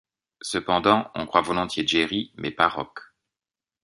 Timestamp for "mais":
2.35-2.49